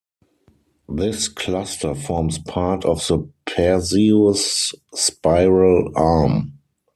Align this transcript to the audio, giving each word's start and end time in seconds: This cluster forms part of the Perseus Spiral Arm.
This 0.89 1.27
cluster 1.27 1.93
forms 1.93 2.39
part 2.39 2.85
of 2.85 3.05
the 3.05 3.29
Perseus 3.45 4.73
Spiral 4.95 5.91
Arm. 5.95 6.53